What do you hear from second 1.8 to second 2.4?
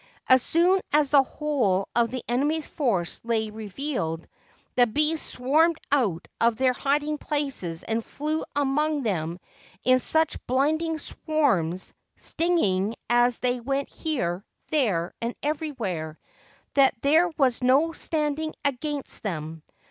of th(